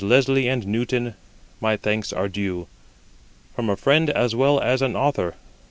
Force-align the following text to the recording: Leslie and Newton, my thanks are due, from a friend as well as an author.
Leslie 0.03 0.47
and 0.47 0.65
Newton, 0.65 1.13
my 1.59 1.77
thanks 1.77 2.11
are 2.11 2.27
due, 2.27 2.65
from 3.55 3.69
a 3.69 3.77
friend 3.77 4.09
as 4.09 4.33
well 4.33 4.59
as 4.59 4.81
an 4.81 4.95
author. 4.95 5.35